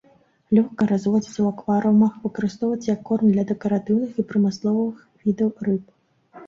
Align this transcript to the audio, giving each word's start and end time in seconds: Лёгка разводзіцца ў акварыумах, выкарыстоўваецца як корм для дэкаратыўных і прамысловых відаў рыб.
Лёгка 0.57 0.87
разводзіцца 0.91 1.31
ў 1.41 1.47
акварыумах, 1.53 2.15
выкарыстоўваецца 2.23 2.89
як 2.95 3.01
корм 3.11 3.27
для 3.37 3.47
дэкаратыўных 3.53 4.11
і 4.21 4.29
прамысловых 4.35 4.95
відаў 5.29 5.55
рыб. 5.71 5.83